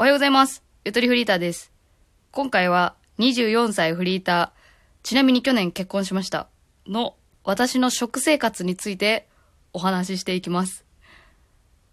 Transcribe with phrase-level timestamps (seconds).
[0.00, 0.62] おはようございます。
[0.86, 1.70] ゆとりフリーターです。
[2.30, 4.50] 今回は24歳フリーター、
[5.02, 6.48] ちなみに去年結婚しました。
[6.86, 9.28] の私の食生活について
[9.74, 10.86] お話ししていきます。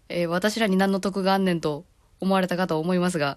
[0.08, 1.84] えー私らに何の得があんねんと
[2.18, 3.36] 思われたかと思いますが、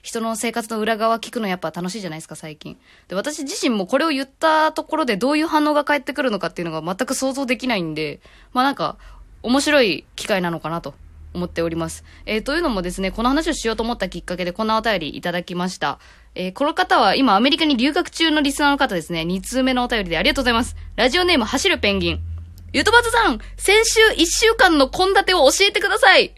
[0.00, 2.78] 人の生活の裏側聞くのやっぱ楽しいじゃないですか、最近。
[3.08, 8.20] で、私自身もこれを言ったところでどういう反応が返ってくるのかっていうのが全く想像できないんで、
[8.52, 8.96] まあなんか、
[9.42, 10.94] 面白い機会なのかなと
[11.34, 12.04] 思っております。
[12.24, 15.98] えーというのもですね、この話をしようと思ったきっかけでこんなお便りいただきました。
[16.34, 19.22] えーこの方は今アメリカに留学中のリスナーの方ですね。
[19.22, 20.76] 2通目のお便りでありがとうございます。
[20.96, 22.20] ラジオネーム走るペンギン。
[22.72, 26.34] ゆとばずさん、先週1週間の献立を教えてください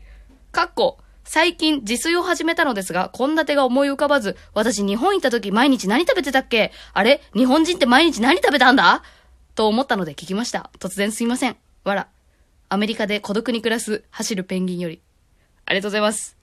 [0.53, 6.73] かっこ、最近自炊を始めたのですが、献立が思い浮かばず、私日本行った時毎日何食べてたっけ？
[6.93, 7.23] あれ？
[7.35, 9.03] 日本人って毎日何食べたんだ？
[9.55, 10.71] と思ったので聞きました。
[10.79, 11.57] 突然すいません。
[11.85, 12.09] わら。
[12.69, 15.01] アメリカで孤独に暮らす走るペンギンより。
[15.65, 16.37] ありがとうございます。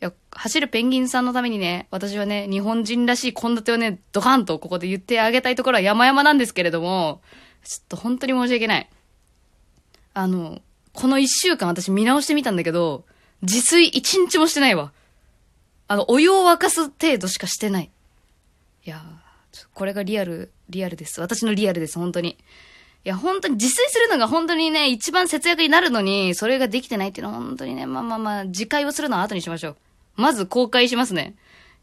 [0.00, 7.20] いや、走るペンギンさんのためにね、私はね、日本人らしい献立をね、ドカンとここで言ってあげたいところは山々なんですけれども、
[7.64, 8.88] ちょっと本当に申し訳ない。
[10.14, 13.04] あの、この一週間私見直してみたんだけど、
[13.42, 14.92] 自炊一日もしてないわ。
[15.88, 17.90] あの、お湯を沸かす程度しかしてない。
[18.86, 19.02] いや
[19.74, 21.20] これがリアル、リアルです。
[21.20, 22.38] 私のリアルです、本当に。
[23.04, 29.76] いや、本当に自炊するのが本当にね、一番節約になるのに、それができてないっていうのは本当にね、まあまあまあ、自戒をするのは後にしましょう。
[30.16, 31.34] まず公開しますね。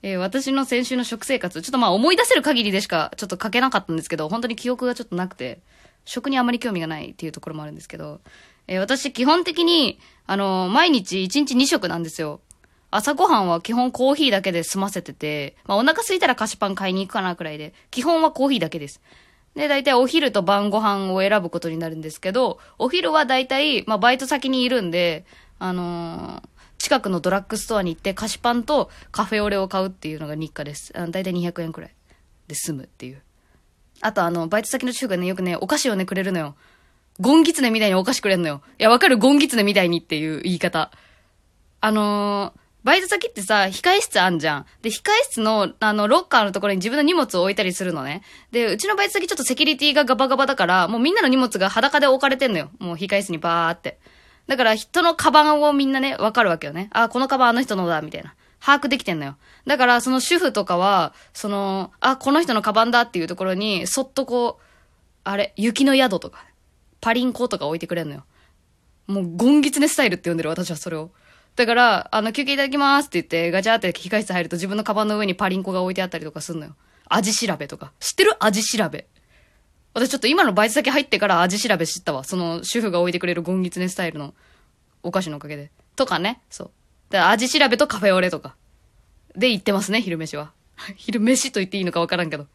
[0.03, 5.59] えー私の先週の食生活、ちょっとまあ思い出せる限りでしかちょっと書けなかったんですけど、本当に記憶がちょっとなくて、
[6.05, 8.21] 食にあまり興味がないっていうところもあるんですけど、
[8.67, 12.41] えー私基本的に、あのー毎日1日2食なんですよ。
[12.91, 19.01] 朝ごはんは基本コーヒーだけで済ませてて、まあお腹空いたら菓子パン買いに行くかなくらいで、基本はコーヒーだけです。
[19.57, 25.25] で、大体お昼と晩ご飯を選ぶことになるんですけど、お昼は大体、まあバイト先にいるんで、
[25.59, 26.49] あのー
[26.79, 30.93] 近くのドラッグストアに行って菓子パンとカフェオレを買うっていうのが日課です。
[30.95, 31.91] あの大体200円くらい
[32.47, 33.21] で済むっていう。
[34.01, 36.55] あとあの、バイト先の主婦がね、よくね、お菓子をね、くれるのよ。
[37.19, 38.61] ゴンギツネみたいにお菓子くれるのよ。
[38.79, 39.17] いや、わかる？
[39.17, 40.91] ゴンギツネみたいにっていう言い方。
[41.81, 44.65] あのーバイト先ってさ、控室あんじゃん。
[44.81, 48.21] で、控室の、あの、ロッカーのところに自分の荷物を置いたりするのね。
[48.51, 52.69] で、うちのバイト先ちょっとセキュリティがガバガバだから、もうみんなの荷物が裸で置かれてんのよ。
[52.79, 53.99] もう控室にバーって。
[54.47, 56.87] だから人のカバンをみんなね、わかるわけよね。
[56.93, 58.35] あ、このカバンあの人のだ、みたいな。
[58.61, 59.35] 把握できてんのよ。
[59.65, 64.63] だから、その主婦とかは、その、あ、この人のカバンだっていうところに、そっとこう、
[65.25, 66.45] あれ、雪の宿とか、
[67.01, 68.23] パリンコとか置いてくれんのよ。
[69.07, 71.11] もう、ゴンギツネスタイルって呼んでる、私はそれを。
[71.57, 76.75] だから、あの、休憩いただきますって言って、ガチャって控室入ると自分のカバンの上にパリンコが置いてあったりとかすんのよ。
[77.09, 77.91] 味調べとか。
[77.99, 78.35] 知ってる？
[78.39, 79.07] 味調べ。
[79.95, 82.23] 私ちょっと今のバイト先入ってから味調べ知ったわ。
[82.23, 84.35] その主婦が置いてくれるゴンギツネスタイルの
[85.01, 85.71] お菓子のおかげで。
[85.95, 86.41] とかね。
[86.51, 86.71] そう。
[87.09, 88.55] だから味調べとカフェオレとか。
[89.35, 90.51] で行ってますね、昼飯は。
[90.95, 92.45] 昼飯と言っていいのかわからんけど。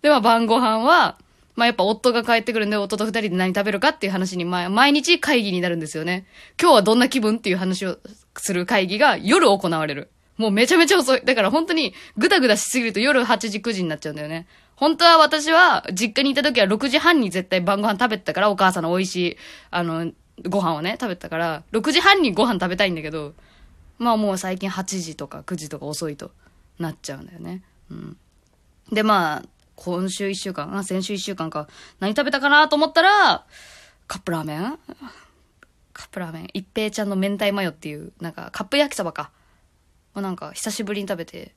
[0.00, 1.18] で、まあ晩ご飯は、
[1.58, 6.24] まあやっぱ夫が帰ってくるんで、夫と二人で何食べるかっていう話に、まあ毎日会議になるんですよね。
[6.60, 7.98] 今日はどんな気分っていう話を
[8.36, 10.08] する会議が夜行われる。
[10.36, 11.22] もうめちゃめちゃ遅い。
[11.24, 14.46] だから本当にぐだぐだしすぎると夜8時9時になっちゃうんだよね。
[14.76, 19.36] 本当は私は実家にいた時は6時半に絶対晩ご飯食べてたから、お母さんの美味しい、
[19.72, 20.12] あの、
[20.48, 23.34] ご飯をね、食べてたから、6時半にご飯食べたいんだけど、
[23.98, 26.30] まあもう最近8時とか9時とか遅いと
[26.78, 27.64] なっちゃうんだよね。
[27.90, 28.16] うん。
[28.92, 31.68] で、まあ、今週1週間、あ先週1週間か、
[32.00, 33.46] 何食べたかなと思ったら、
[34.08, 34.78] カップラーメン
[35.92, 36.48] カップラーメン。
[36.52, 39.30] 一平ちゃんの明太マヨっていう、なんか、カップ焼きそばか。
[40.14, 41.54] まあなんか、久しぶりに食べて、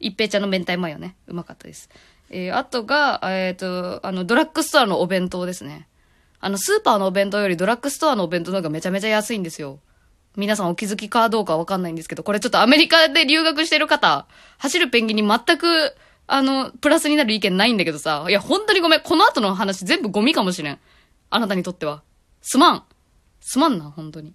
[0.00, 1.14] 一平ちゃんの明太マヨね。
[1.28, 1.88] うまかったです。
[2.30, 5.86] えー、あとが、えっ、と、あの、ドラッグストアのお弁当ですね。
[6.40, 9.78] あの、スーパーのお弁当よりドラッグストアのお弁当の方がめちゃめちゃ安いんですよ。
[10.36, 14.26] 皆さんお気づきかどうかわかんないんですけど、これちょっとアメリカで留学してる方、
[14.58, 15.94] 走るペンギンに全く、
[16.32, 19.00] あの、プラスになる意見ないんだけどさ、いや、本当にごめん。
[19.00, 20.78] この後の話全部ゴミかもしれん。
[21.28, 22.02] あなたにとっては。
[22.40, 22.84] すまん。
[23.40, 24.32] すまんな、本当に。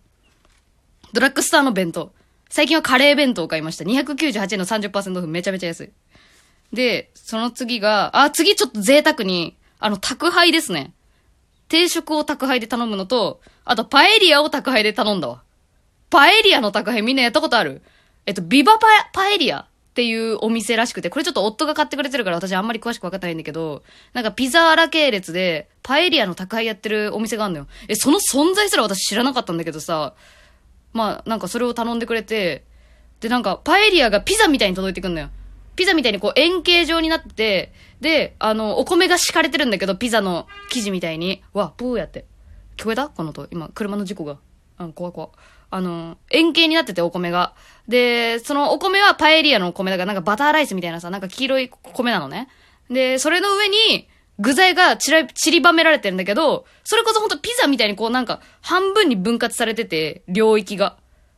[1.13, 2.13] ドラッグストアの弁当。
[2.50, 3.84] 最近はカレー弁当を買いました。
[3.84, 5.90] 298円の30%オフめちゃめちゃ安い。
[6.72, 10.93] で、その次が、あ、次ちょっと贅沢に、あの、宅配ですね。
[11.67, 15.41] 定食を宅配で頼むのと、あとパエリアを宅配で頼んだわ。
[16.11, 17.82] パエリアの宅配みんなやったことある？
[18.28, 19.66] えっと、ビバパパエリア
[19.97, 23.82] っていうお店らしくて、これちょっと夫が買ってくれてるから私あんまり詳しくわかってないんだけど、
[24.14, 27.67] なんかピザーラ系列でパエリアの宅配やってるお店があるのよ。
[27.88, 30.14] え、その存在すら私知らなかったんだけどさ、
[30.94, 32.64] まあなんかそれを頼んでくれて、
[33.22, 35.32] でなんかパエリアがピザみたいに届いてくんのよ。
[35.76, 41.41] ピザみたいにこう円形状になって、で、あの、お米が敷かれてるんだけど、ピザの生地みたいに。
[41.53, 42.26] わ、ブーやって。
[42.78, 43.09] 聞こえた？
[43.09, 43.47] この音。
[43.50, 44.38] 今、車の事故が。
[44.78, 45.29] うん、怖い怖い。
[45.69, 47.53] あの、円形になっててお米が。
[47.87, 52.49] で、そのお米はパエリアのお米だからなんかバターライスみたいなさ、なんか黄色い米なのね。
[52.90, 54.08] で、それの上に
[54.40, 60.97] 具材が散ら、散りばめられてるんだけど、それこそほんとピザみたいにこうなんか半分に分割されてて、領域が。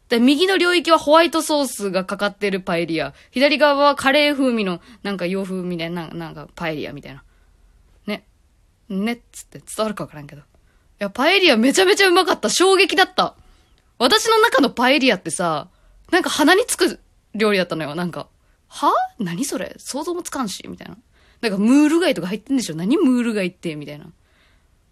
[0.10, 3.14] で、右の領域はホワイトソースがかかってるパエリア。
[3.32, 7.24] 左側はカレー風味のなんか洋風みたいな、なんかパエリアみたいな。
[8.08, 8.26] ね。
[8.90, 10.42] ねっつって伝わるかわからんけど。
[10.42, 10.44] い
[10.98, 12.50] や、パエリアめちゃめちゃうまかった。
[12.50, 13.36] 衝撃だった。
[14.00, 15.68] 私の中のパエリアってさ、
[16.12, 17.00] なんか鼻につく
[17.36, 17.94] 料理だったのよ。
[17.96, 18.28] なんか、
[18.68, 18.92] は？
[19.20, 19.76] 何それ？
[19.78, 20.98] 想像もつかんしみたいな。
[21.42, 22.76] なんかムール貝とか入ってんでしょ？
[22.76, 24.08] 何ムール貝って、みたいな。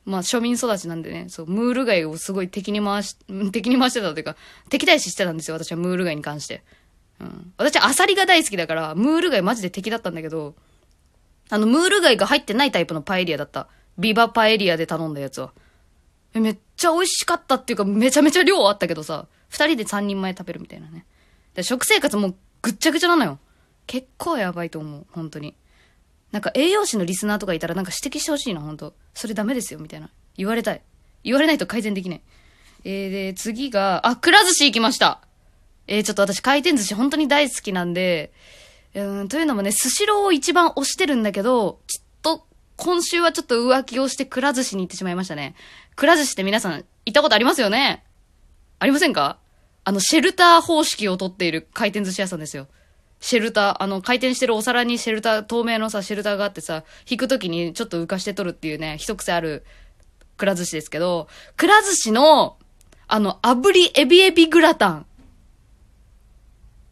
[0.05, 3.17] まあ庶民育ちなんでね、そう、ムール貝をすごい敵に回し、
[3.51, 4.35] 敵に回してたというか、
[4.69, 6.63] 敵対視してたんですよ、私はムール貝に関して。
[7.19, 7.53] うん。
[7.57, 10.55] 私はアサリが大好きだから、ムール貝マジで敵だったんだけど、
[11.49, 13.67] あの、ムール貝が入ってないタイプのパエリアだった。
[13.97, 15.51] ビバパエリアで頼んだやつは。
[16.33, 21.05] めっちゃ美味しかったっていうか、めちゃめちゃ量あったけどさ、二人で三人前食べるみたいなね。
[21.61, 23.39] 食生活もぐっちゃぐちゃなのよ。
[23.87, 25.55] 結構やばいと思う、本当に。
[26.31, 30.09] なんか栄養士のリスナーとかいたらなんか指摘してほしいな、本当それダメですよ、みたいな。
[30.35, 30.81] 言われたい。
[31.23, 32.21] 言われないと改善できない。
[32.83, 35.21] えー、で、次が、あ、くら寿司行きました
[35.87, 38.31] えー、ちょっと私回転寿司本当に大好きなんで、
[38.93, 42.03] うん、というのもね、スシローを一番推してるんだけど、ちっ、
[42.77, 45.55] 今週はちょっと浮気をしてくら寿司に行ってしまいましたね。
[45.95, 48.03] くら寿司って皆さん行ったことありますよね？
[48.79, 49.39] ありませんか？
[49.83, 52.67] あの、シェルター方式をとっている回転寿司屋さんですよ。
[53.19, 59.65] シェルター、あの、回転してるお皿にシェルター、透明のさ、シェルターがあってさ、引くときにちょっと浮かして取るっていうね、一癖ある、
[60.37, 62.57] くら寿司ですけど、くら寿司の、
[63.07, 65.05] あの、炙りエビエビグラタン。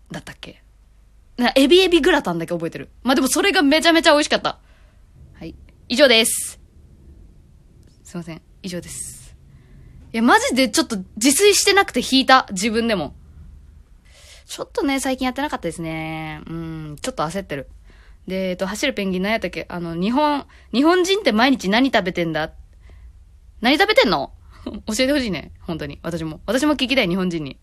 [0.10, 0.64] だったっけ？
[1.38, 2.90] な、エビエビグラタンだけ覚えてる。
[3.04, 4.58] まあ、でもそれがめちゃめちゃ美味しかった。
[5.88, 6.60] 以上です。
[8.04, 8.42] すいません。
[8.64, 9.36] 以上です。
[10.14, 12.48] いや、マジでちょっと自炊してなくて引いた。
[12.52, 13.16] 自分でも。
[14.48, 16.42] ちょっとね、最近やってなかったですね。
[16.48, 17.68] うん、ちょっと焦ってる。
[18.28, 19.68] で、えっと、走るペンギン何やったっけ？
[19.70, 22.52] あの、日本、日本人って毎日何食べてんだ？
[23.62, 24.34] 何食べてんの？
[24.66, 25.52] 教えてほしいね。
[25.62, 26.00] 本当に。
[26.02, 26.42] 私も。
[26.48, 27.60] 私も聞きたい、日本人に。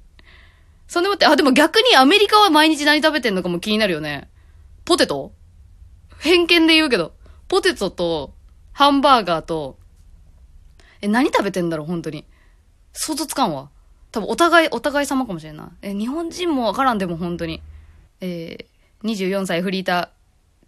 [0.86, 4.30] そんでもって、あ、でも逆にアメリカは毎日何食べてんのかも気になるよね。
[4.84, 5.32] ポテト？
[6.20, 7.14] 偏見で言うけど。
[7.52, 8.32] ポテトと、
[8.72, 9.78] ハンバーガーと、
[11.02, 12.25] え、何食べてんだろう、本当に。
[12.94, 13.69] 想像つかんわ。
[14.10, 15.70] 多分お互い、お互い様かもしれんな。
[15.82, 17.60] え、日本人もわからんでも本当に。
[18.22, 20.08] えー、24歳フリーター、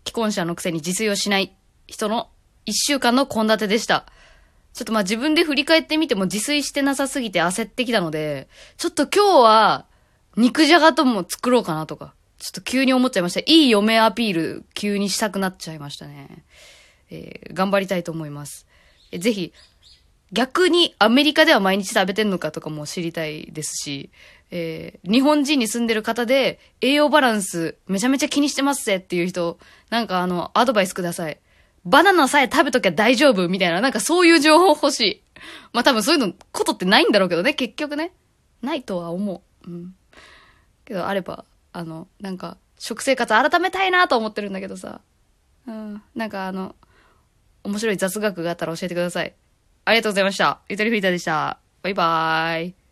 [0.07, 2.29] 既婚者のくせに自炊をしない人の
[2.67, 4.05] 1週間の献立でした。
[4.75, 8.47] ちょっとまあ自分で振り返ってみても自炊してなさすぎて焦ってきたので、
[8.77, 9.87] ちょっと今日は
[10.37, 13.41] 肉じゃがとも作ろうかなとか、ちょっと急に思っちゃいました。
[13.41, 16.45] いい嫁アピール急にしたくなっちゃいましたね。
[17.11, 18.67] えー、頑張りたいと思います。
[19.13, 19.53] えぜひ、
[20.33, 24.11] 逆にアメリカでは毎日食べてんのかとかも知りたいですし、
[24.51, 29.59] えー、日本人に住んでる方で栄養バランスめちゃめちゃ気にしてますぜっていう人、
[29.91, 31.39] なんかあの、アドバイスください。
[31.85, 35.23] バナナさえ食べときゃ大丈夫みたいな、なんかそういう情報欲しい。
[35.73, 38.13] まあ多分そういうの、ことってないんだろうけどね、結局ね。
[38.63, 39.71] ないとは思う。
[39.71, 39.95] うん。
[40.85, 45.01] けどあれば、あの、なんか、食生活改めたいなと思ってるんだけどさ。
[45.67, 46.03] うん。
[46.15, 46.75] なんかあの、
[47.65, 49.35] 面白い雑学があったら教えてください。
[49.87, 50.61] ありがとうございました。
[50.69, 51.59] ゆとりフリーターでした。
[51.83, 52.84] バイバーイ。